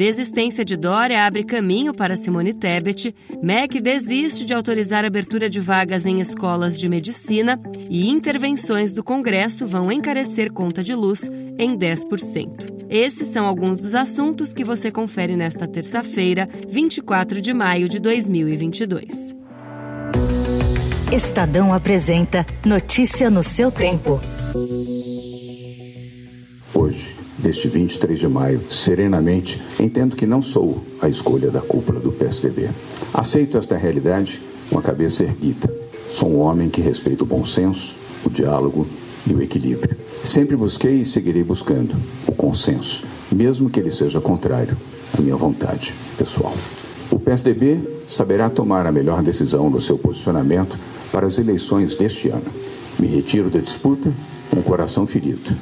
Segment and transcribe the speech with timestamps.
[0.00, 5.60] desistência de Dória abre caminho para Simone Tebet, MEC desiste de autorizar a abertura de
[5.60, 11.76] vagas em escolas de medicina e intervenções do Congresso vão encarecer conta de luz em
[11.76, 12.86] 10%.
[12.88, 19.36] Esses são alguns dos assuntos que você confere nesta terça-feira, 24 de maio de 2022.
[21.12, 24.18] Estadão apresenta Notícia no seu tempo.
[26.72, 32.12] Hoje, neste 23 de maio, serenamente, entendo que não sou a escolha da cúpula do
[32.12, 32.70] PSDB.
[33.12, 35.72] Aceito esta realidade com a cabeça erguida.
[36.10, 37.94] Sou um homem que respeita o bom senso,
[38.24, 38.86] o diálogo
[39.26, 39.96] e o equilíbrio.
[40.24, 41.94] Sempre busquei e seguirei buscando
[42.26, 44.76] o consenso, mesmo que ele seja contrário
[45.16, 46.54] à minha vontade pessoal.
[47.10, 50.78] O PSDB saberá tomar a melhor decisão no seu posicionamento
[51.10, 52.46] para as eleições deste ano.
[52.98, 54.12] Me retiro da disputa
[54.50, 55.56] com o coração ferido,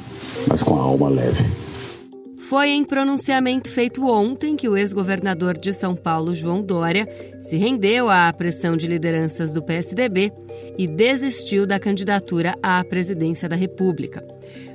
[0.47, 1.68] mas com a alma leve.
[2.49, 7.07] Foi em pronunciamento feito ontem que o ex-governador de São Paulo, João Dória,
[7.39, 10.33] se rendeu à pressão de lideranças do PSDB
[10.75, 14.25] e desistiu da candidatura à presidência da República.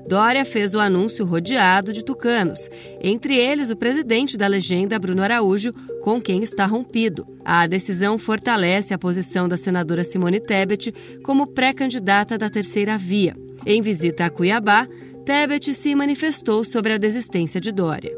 [0.06, 2.70] Dória fez o anúncio rodeado de tucanos,
[3.02, 7.27] entre eles o presidente da legenda, Bruno Araújo, com quem está rompido.
[7.45, 13.34] A decisão fortalece a posição da senadora Simone Tebet como pré-candidata da terceira via.
[13.67, 14.86] Em visita a Cuiabá,
[15.25, 18.14] Tebet se manifestou sobre a desistência de Dória.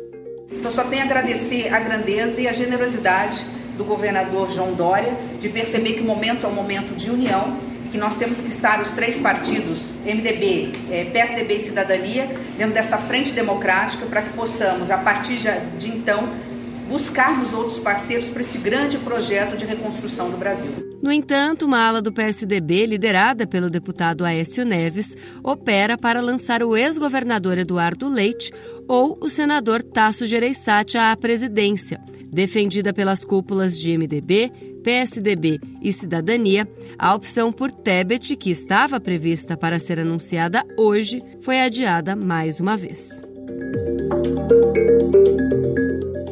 [0.51, 3.45] Então só tenho a agradecer a grandeza e a generosidade
[3.77, 7.91] do governador João Dória de perceber que o momento é um momento de união e
[7.91, 12.27] que nós temos que estar os três partidos, MDB, eh, PSDB e Cidadania,
[12.59, 15.39] dentro dessa frente democrática para que possamos, a partir
[15.79, 16.29] de então,
[16.89, 20.86] buscarmos outros parceiros para esse grande projeto de reconstrução do Brasil.
[21.03, 26.77] No entanto, uma ala do PSDB, liderada pelo deputado Aécio Neves, opera para lançar o
[26.77, 28.51] ex-governador Eduardo Leite
[28.89, 32.01] ou o senador Tasso Gereissati à presidência.
[32.31, 34.53] Defendida pelas cúpulas de MDB,
[34.83, 36.69] PSDB e Cidadania,
[36.99, 42.77] a opção por Tebet, que estava prevista para ser anunciada hoje, foi adiada mais uma
[42.77, 43.26] vez.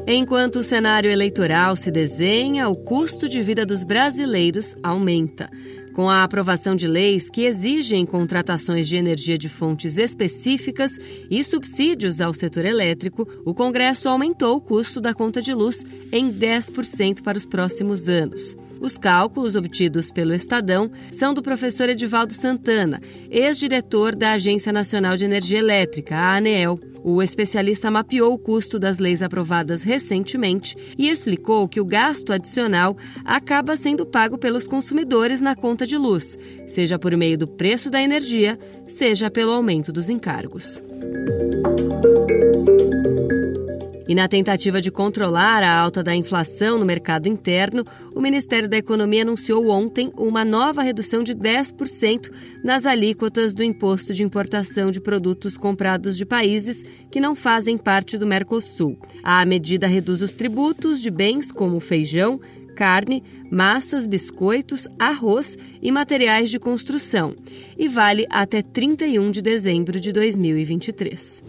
[0.06, 5.48] Enquanto o cenário eleitoral se desenha, o custo de vida dos brasileiros aumenta.
[5.94, 10.92] Com a aprovação de leis que exigem contratações de energia de fontes específicas
[11.30, 16.30] e subsídios ao setor elétrico, o Congresso aumentou o custo da conta de luz em
[16.30, 18.56] 10% para os próximos anos.
[18.80, 23.00] Os cálculos obtidos pelo Estadão são do professor Edivaldo Santana,
[23.30, 26.93] ex-diretor da Agência Nacional de Energia Elétrica, a ANEEL.
[27.06, 32.96] O especialista mapeou o custo das leis aprovadas recentemente e explicou que o gasto adicional
[33.22, 38.00] acaba sendo pago pelos consumidores na conta de luz, seja por meio do preço da
[38.00, 40.82] energia, seja pelo aumento dos encargos.
[44.06, 47.84] E na tentativa de controlar a alta da inflação no mercado interno,
[48.14, 52.30] o Ministério da Economia anunciou ontem uma nova redução de 10%
[52.62, 58.18] nas alíquotas do imposto de importação de produtos comprados de países que não fazem parte
[58.18, 58.98] do Mercosul.
[59.22, 62.38] A medida reduz os tributos de bens como feijão,
[62.76, 67.34] carne, massas, biscoitos, arroz e materiais de construção
[67.78, 71.42] e vale até 31 de dezembro de 2023.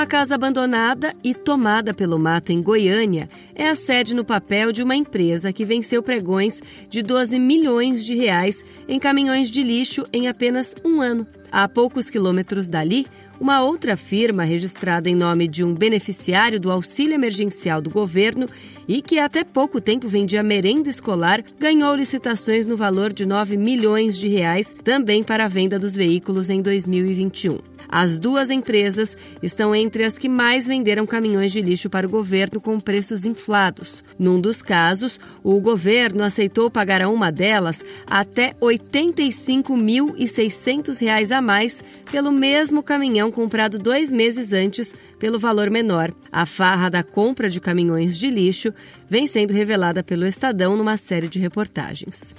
[0.00, 4.82] Uma casa abandonada e tomada pelo mato em Goiânia é a sede no papel de
[4.82, 10.26] uma empresa que venceu pregões de 12 milhões de reais em caminhões de lixo em
[10.26, 11.26] apenas um ano.
[11.52, 13.06] A poucos quilômetros dali,
[13.38, 18.48] uma outra firma registrada em nome de um beneficiário do auxílio emergencial do governo
[18.90, 24.18] e que até pouco tempo vendia merenda escolar ganhou licitações no valor de 9 milhões
[24.18, 27.70] de reais também para a venda dos veículos em 2021.
[27.92, 32.60] As duas empresas estão entre as que mais venderam caminhões de lixo para o governo
[32.60, 34.04] com preços inflados.
[34.16, 41.82] Num dos casos, o governo aceitou pagar a uma delas até R$ 85.600 a mais
[42.12, 46.14] pelo mesmo caminhão comprado dois meses antes pelo valor menor.
[46.30, 48.72] A farra da compra de caminhões de lixo
[49.08, 52.34] vem sendo revelada pelo Estadão numa série de reportagens.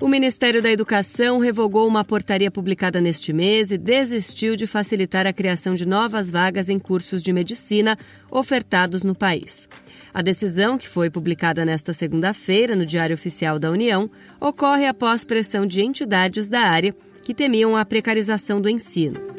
[0.00, 5.32] O Ministério da Educação revogou uma portaria publicada neste mês e desistiu de facilitar a
[5.32, 7.98] criação de novas vagas em cursos de medicina
[8.30, 9.68] ofertados no país.
[10.14, 15.66] A decisão, que foi publicada nesta segunda-feira no Diário Oficial da União, ocorre após pressão
[15.66, 19.37] de entidades da área que temiam a precarização do ensino.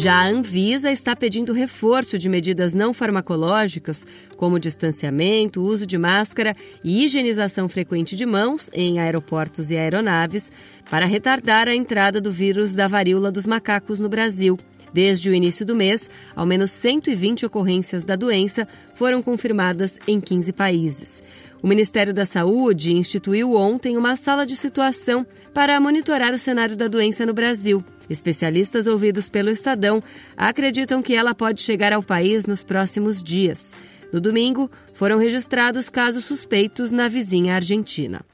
[0.00, 4.06] Já a Anvisa está pedindo reforço de medidas não farmacológicas,
[4.36, 6.54] como distanciamento, uso de máscara
[6.84, 10.52] e higienização frequente de mãos em aeroportos e aeronaves,
[10.88, 14.56] para retardar a entrada do vírus da varíola dos macacos no Brasil.
[14.92, 20.52] Desde o início do mês, ao menos 120 ocorrências da doença foram confirmadas em 15
[20.52, 21.22] países.
[21.62, 26.86] O Ministério da Saúde instituiu ontem uma sala de situação para monitorar o cenário da
[26.86, 27.84] doença no Brasil.
[28.08, 30.02] Especialistas ouvidos pelo Estadão
[30.36, 33.74] acreditam que ela pode chegar ao país nos próximos dias.
[34.12, 38.24] No domingo, foram registrados casos suspeitos na vizinha Argentina.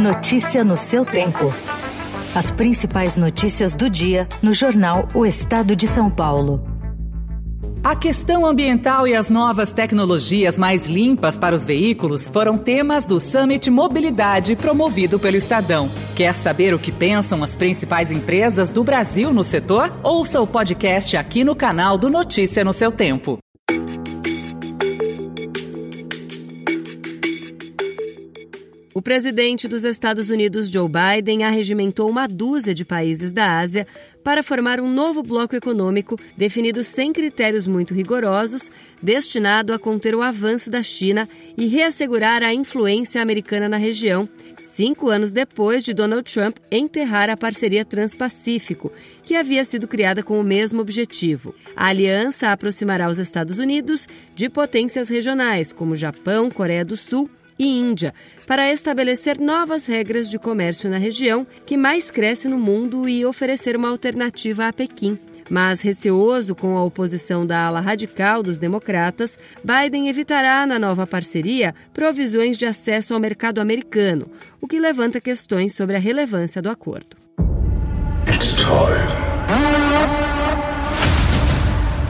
[0.00, 1.52] Notícia no seu tempo.
[2.34, 6.66] As principais notícias do dia no jornal O Estado de São Paulo.
[7.84, 13.20] A questão ambiental e as novas tecnologias mais limpas para os veículos foram temas do
[13.20, 15.88] Summit Mobilidade promovido pelo Estadão.
[16.16, 19.96] Quer saber o que pensam as principais empresas do Brasil no setor?
[20.02, 23.43] Ouça o podcast aqui no canal do Notícia no seu tempo.
[28.94, 33.88] O presidente dos Estados Unidos, Joe Biden, arregimentou uma dúzia de países da Ásia
[34.22, 38.70] para formar um novo bloco econômico definido sem critérios muito rigorosos,
[39.02, 45.10] destinado a conter o avanço da China e reassegurar a influência americana na região, cinco
[45.10, 48.92] anos depois de Donald Trump enterrar a parceria Transpacífico,
[49.24, 51.52] que havia sido criada com o mesmo objetivo.
[51.74, 54.06] A aliança aproximará os Estados Unidos
[54.36, 58.14] de potências regionais como Japão, Coreia do Sul e Índia,
[58.46, 63.76] para estabelecer novas regras de comércio na região, que mais cresce no mundo, e oferecer
[63.76, 65.18] uma alternativa a Pequim.
[65.50, 71.74] Mas receoso com a oposição da ala radical dos democratas, Biden evitará na nova parceria
[71.92, 74.26] provisões de acesso ao mercado americano,
[74.60, 77.16] o que levanta questões sobre a relevância do acordo.
[78.26, 79.34] It's time.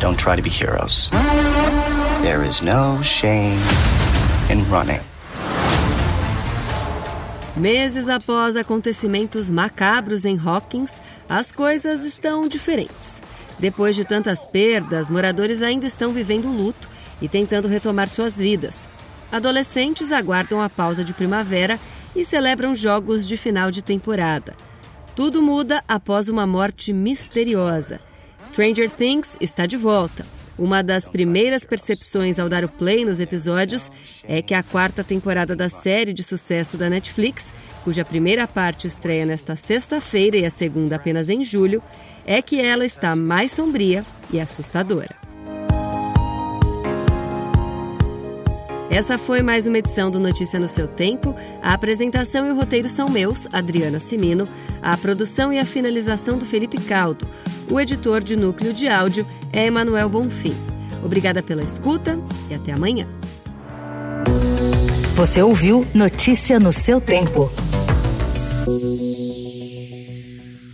[0.01, 1.11] Don't try to be heroes.
[2.23, 3.59] There is no shame
[4.51, 5.01] in running.
[7.57, 13.23] Meses após acontecimentos macabros em Hawkins, as coisas estão diferentes.
[13.61, 16.91] Depois de tantas perdas, moradores ainda estão vivendo luto
[17.23, 18.89] e tentando retomar suas vidas.
[19.31, 21.79] Adolescentes aguardam a pausa de primavera
[22.15, 24.57] e celebram jogos de final de temporada.
[25.15, 28.01] Tudo muda após uma morte misteriosa.
[28.43, 30.27] Stranger Things está de volta.
[30.59, 33.91] Uma das primeiras percepções ao dar o play nos episódios
[34.23, 37.53] é que a quarta temporada da série de sucesso da Netflix,
[37.83, 41.83] cuja primeira parte estreia nesta sexta-feira e a segunda apenas em julho,
[42.25, 45.24] é que ela está mais sombria e assustadora.
[48.95, 51.35] Essa foi mais uma edição do Notícia no seu tempo.
[51.61, 54.45] A apresentação e o roteiro são meus, Adriana Simino,
[54.81, 57.27] a produção e a finalização do Felipe Caldo.
[57.69, 60.55] O editor de núcleo de áudio é Emanuel Bonfim.
[61.03, 62.17] Obrigada pela escuta
[62.49, 63.09] e até amanhã.
[65.17, 67.51] Você ouviu Notícia no seu tempo.